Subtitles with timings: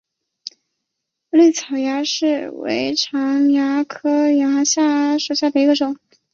[1.29, 4.65] 葎草蚜为常蚜科蚜
[5.19, 5.95] 属下的一个种。